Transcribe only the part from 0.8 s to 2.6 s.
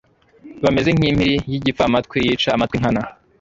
nk’impiri y’igipfamatwi yica